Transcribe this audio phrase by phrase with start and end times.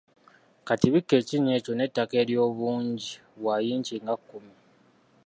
[0.67, 3.09] Kati bikka ekinnya ekyo n’ettaka ery’obungi
[3.39, 4.53] bwa yinchi nga kumi.